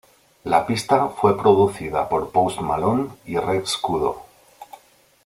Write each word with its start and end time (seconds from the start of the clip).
La 0.45 0.65
pista 0.65 1.09
fue 1.09 1.37
producida 1.37 2.09
por 2.09 2.31
Post 2.31 2.61
Malone 2.61 3.09
y 3.27 3.37
Rex 3.37 3.77
Kudo. 3.77 4.23